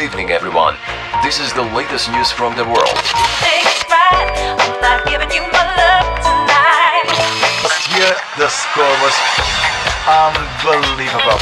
[0.00, 0.76] Good evening, everyone.
[1.22, 2.96] This is the latest news from the world.
[7.92, 9.12] Yeah, the score was
[10.08, 11.36] unbelievable.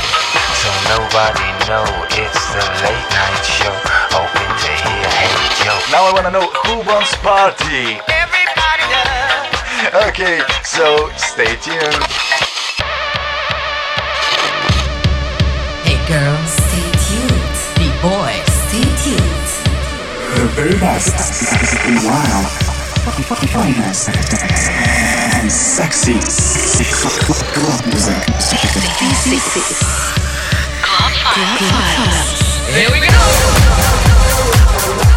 [0.59, 1.87] So nobody know
[2.19, 3.71] it's the late night show.
[4.11, 5.95] Hoping to hear Hey.
[5.95, 8.03] Now I wanna know who wants party.
[8.11, 10.11] Everybody does.
[10.11, 12.48] Okay, so stay tuned.
[20.39, 21.11] The very best
[22.07, 22.47] wild,
[23.51, 24.09] finest,
[25.35, 26.15] and sexy
[27.53, 28.23] club music.
[30.81, 31.13] Club
[32.71, 33.01] Here we
[35.03, 35.08] go.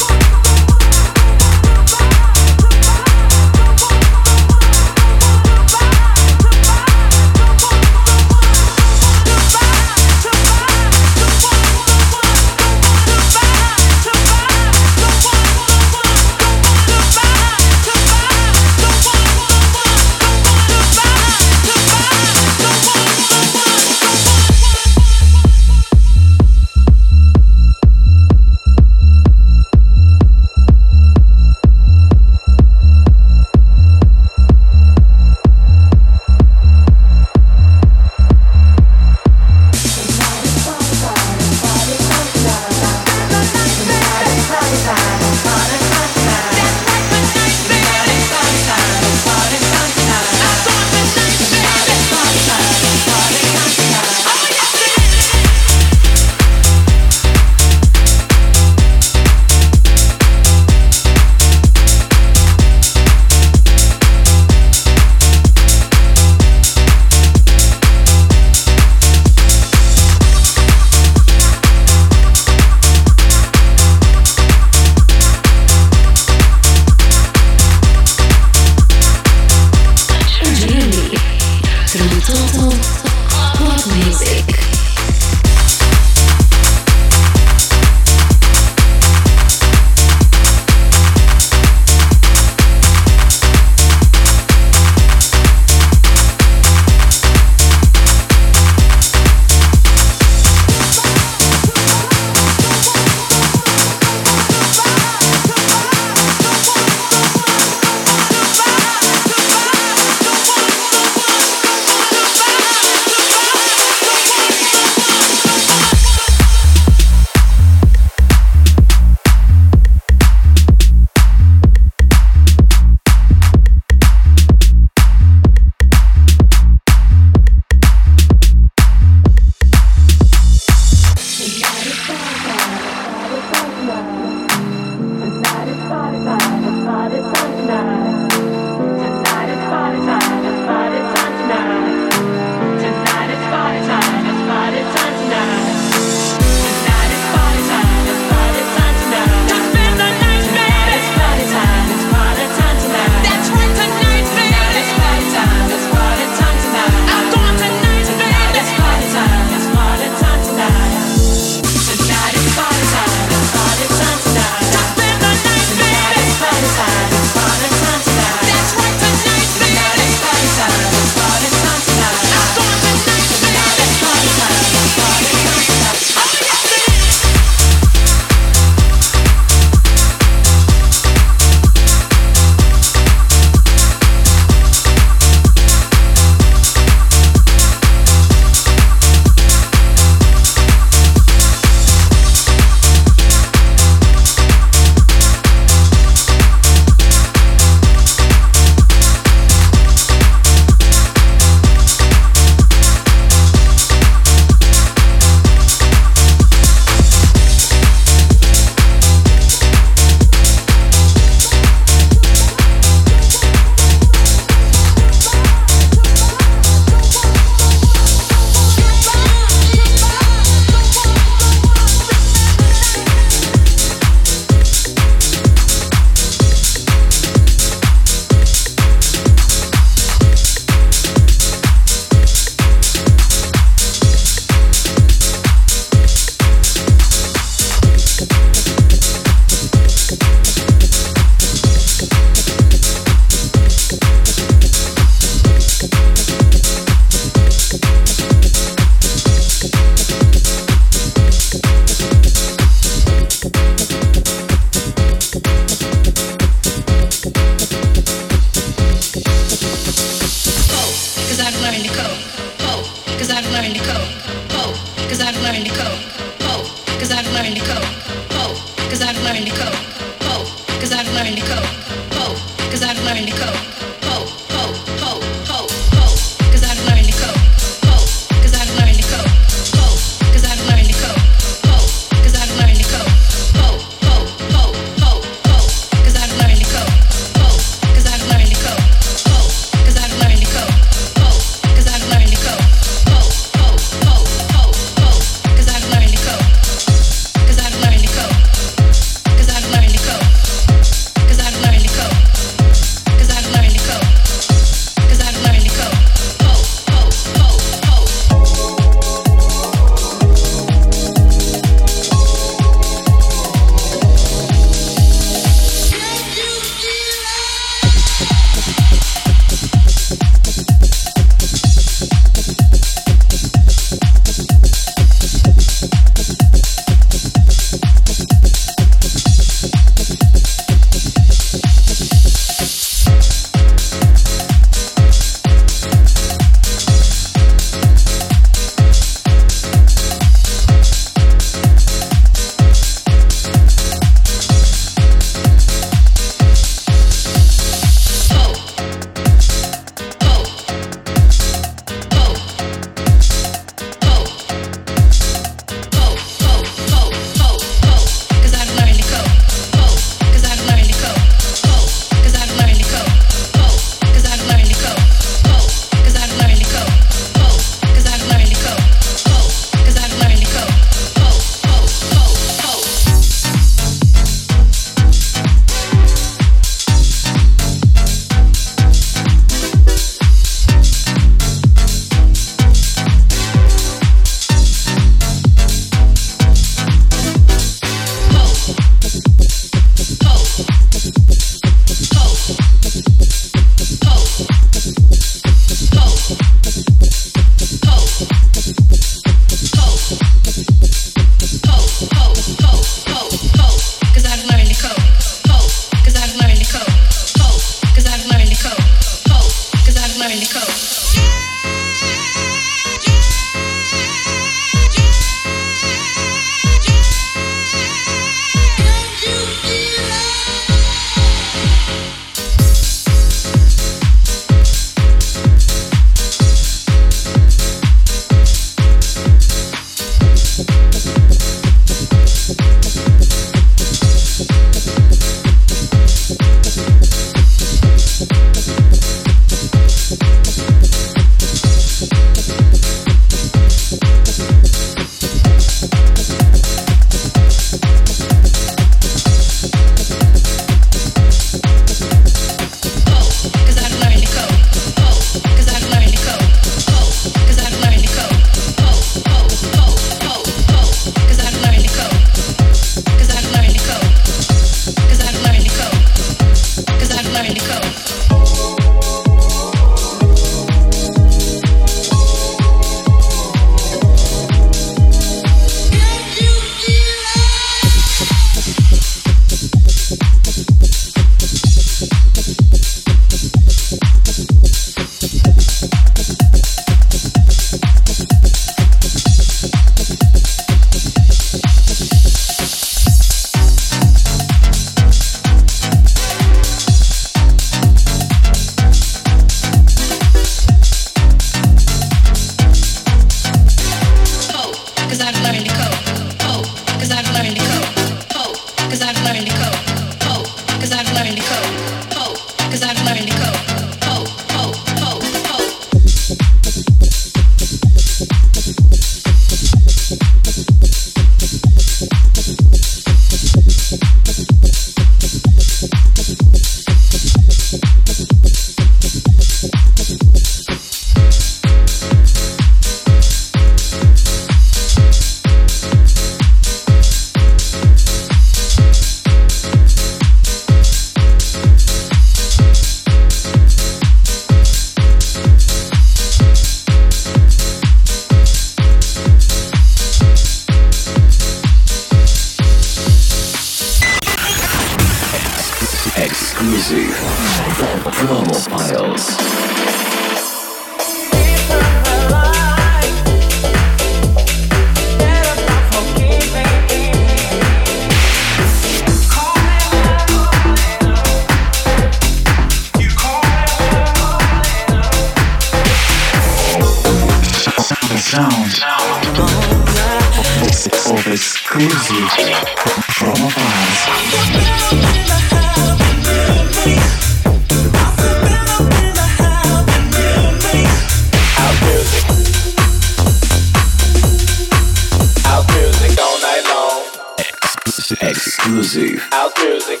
[598.70, 600.00] Exclusive House music.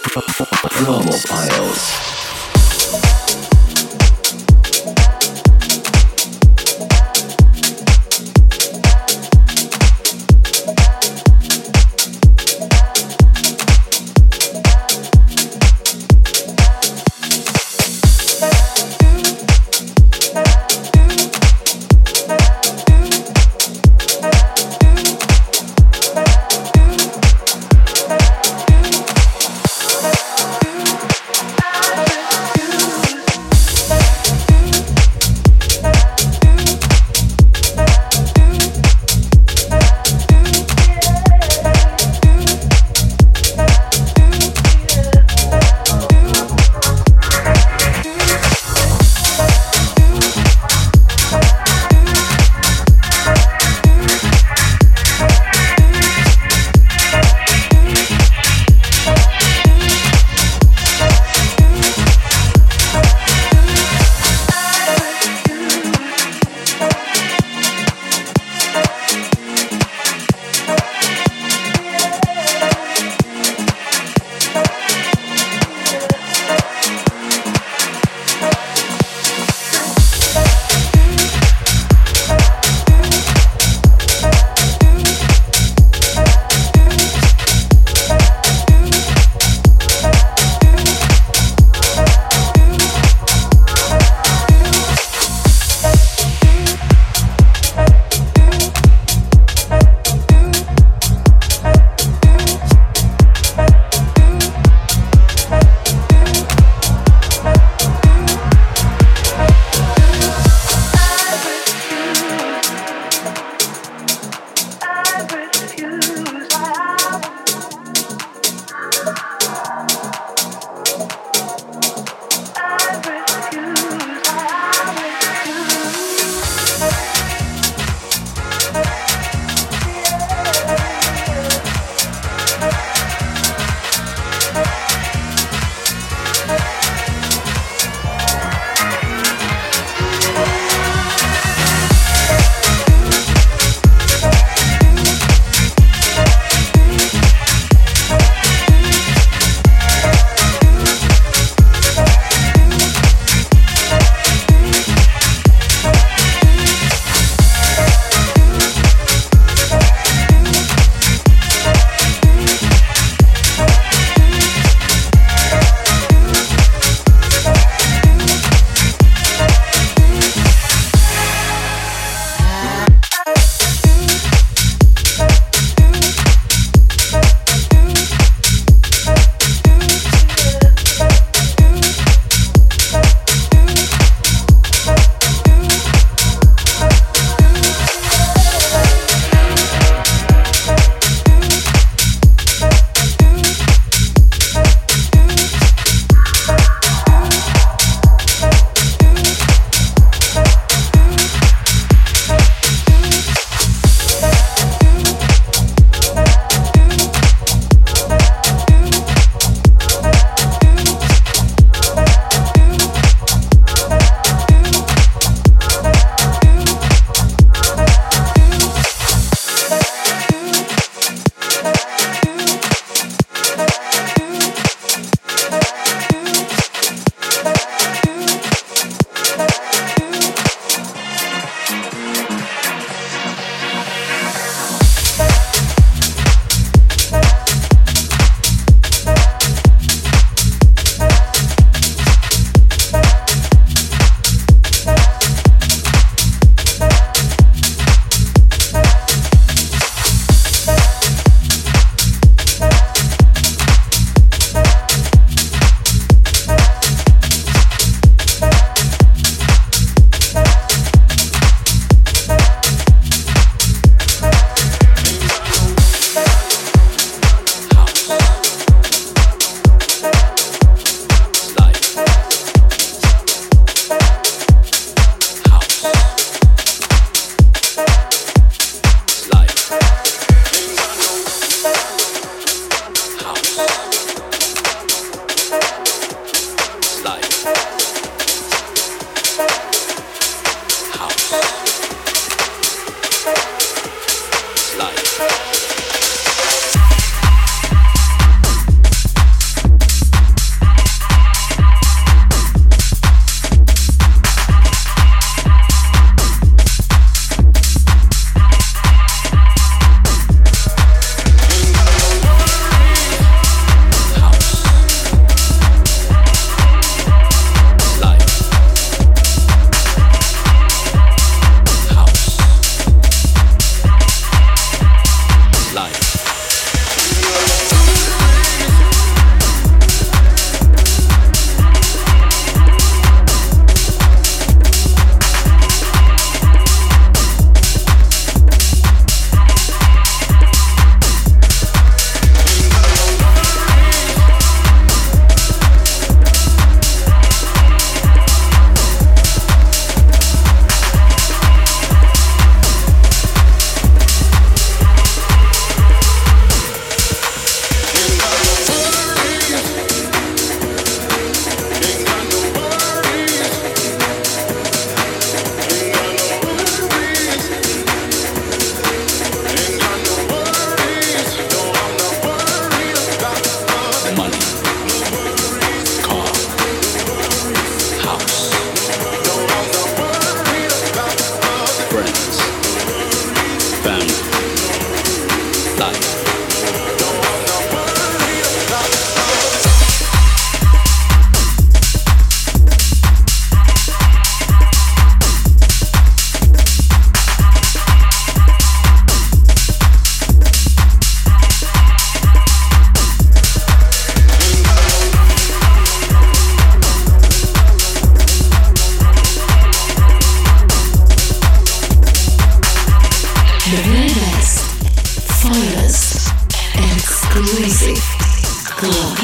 [0.70, 1.99] promo files.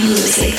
[0.07, 0.56] Music.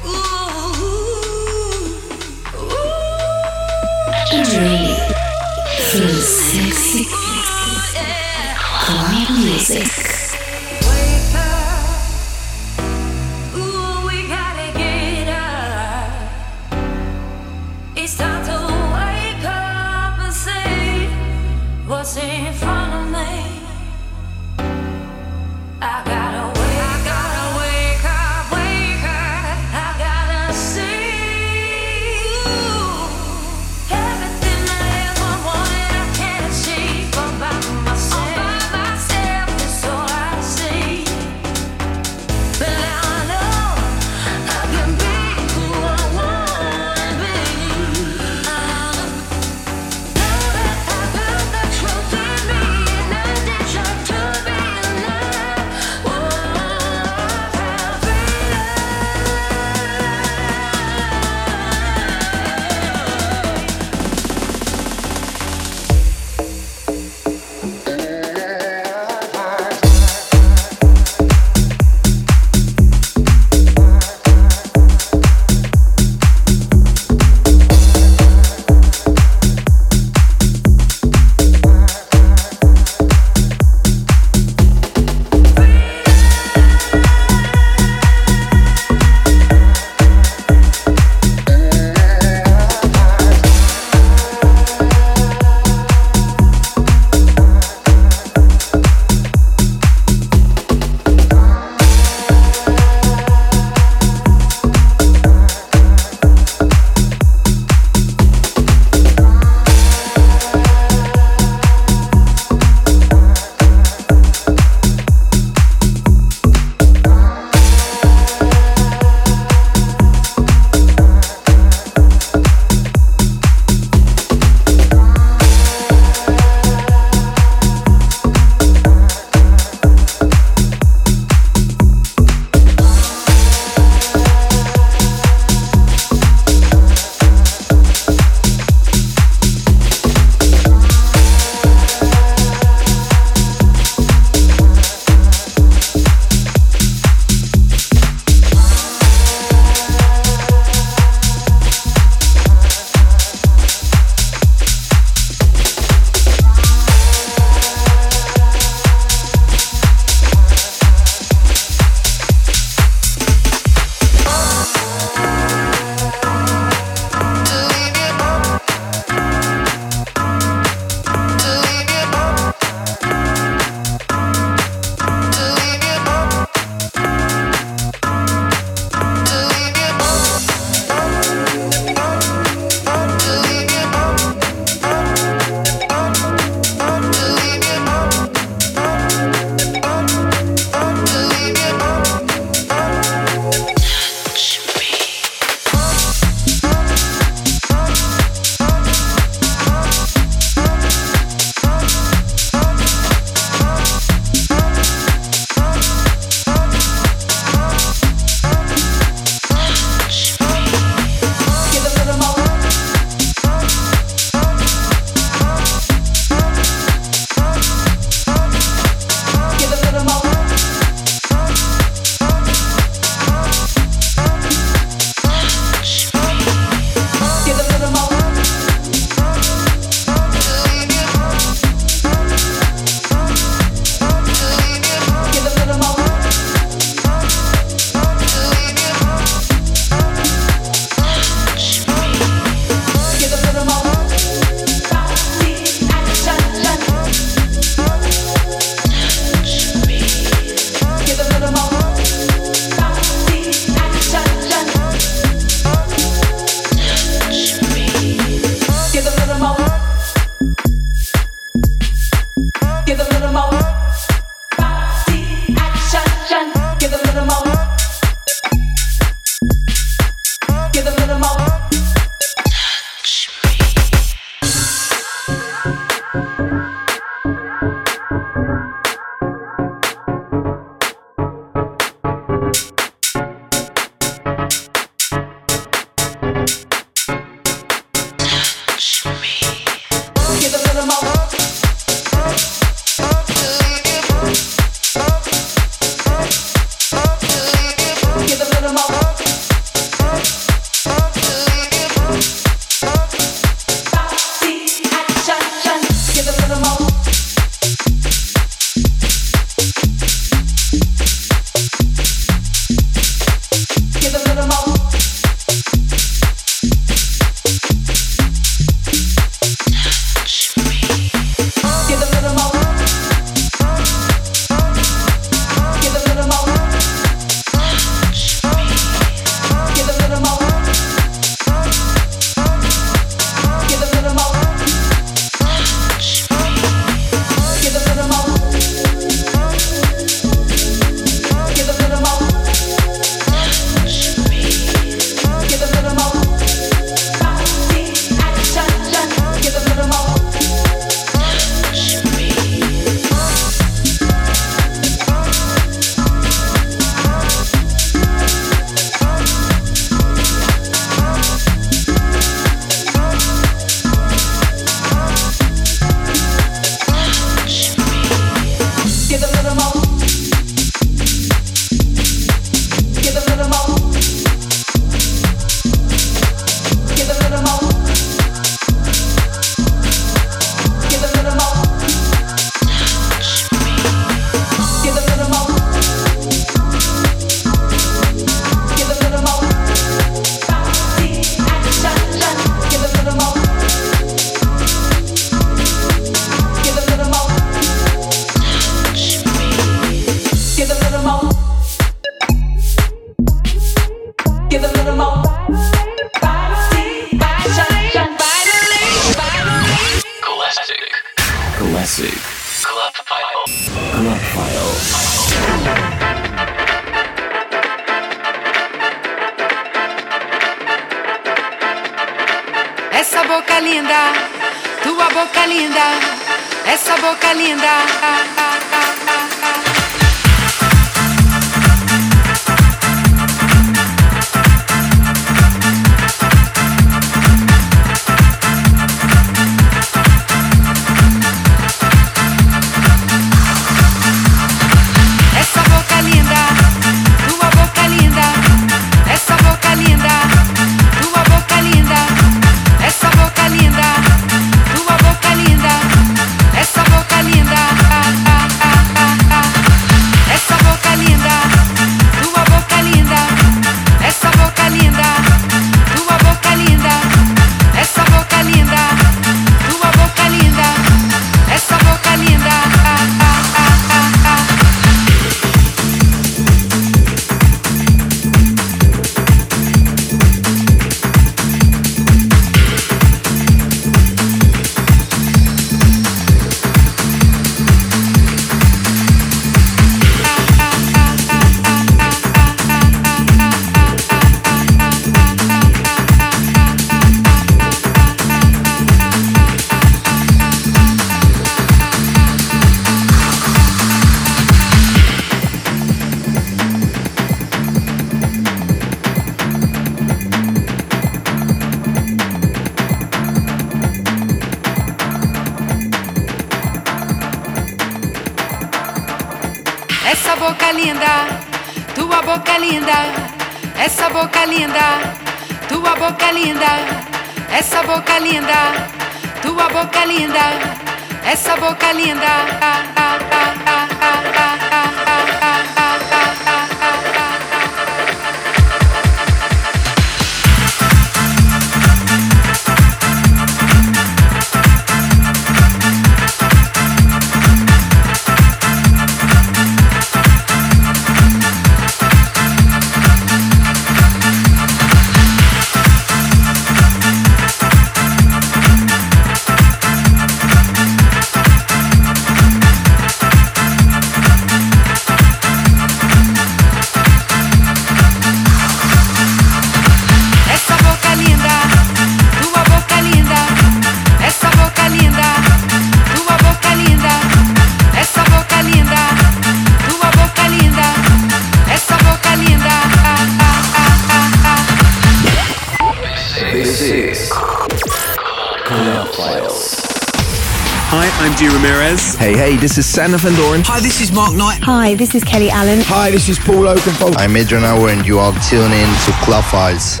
[592.66, 593.62] this is Sander van Doorn.
[593.64, 594.60] Hi, this is Mark Knight.
[594.64, 595.78] Hi, this is Kelly Allen.
[595.82, 597.14] Hi, this is Paul Oakenfold.
[597.16, 600.00] I'm Adrian Hour and you are tuning in to Club Files.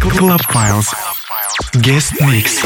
[0.00, 0.92] Club Files.
[1.80, 2.60] Guest mix.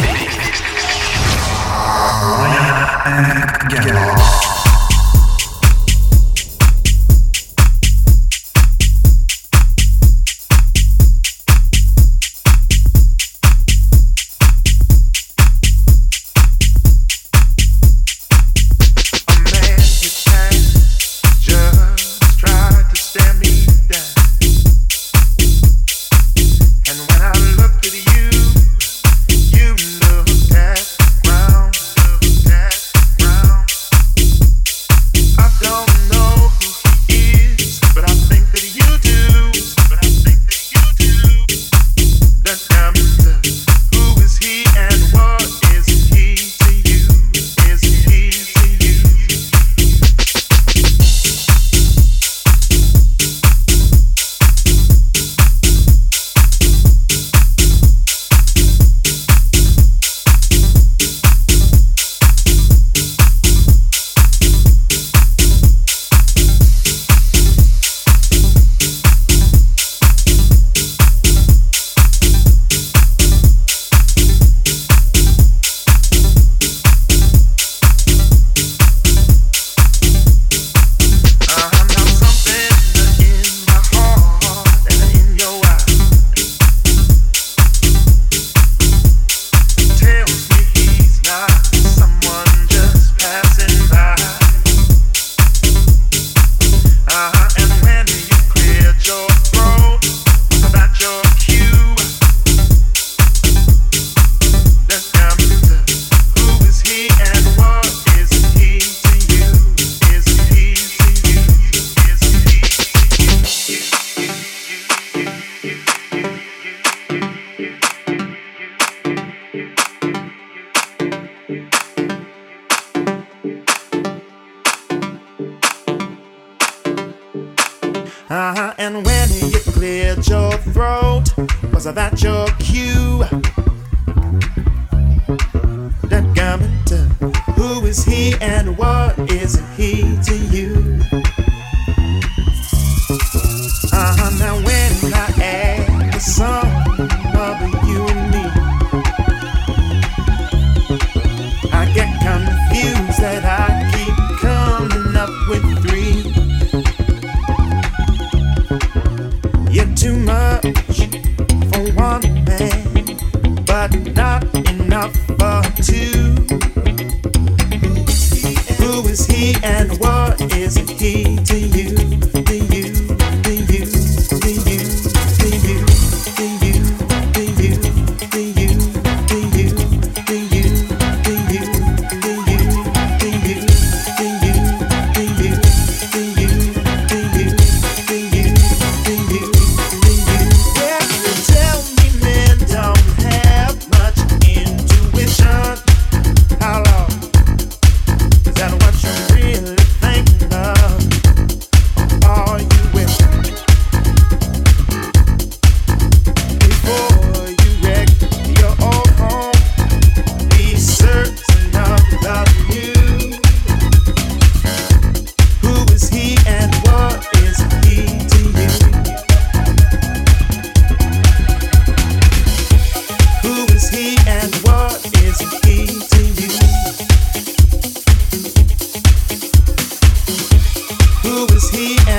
[231.57, 232.16] Is he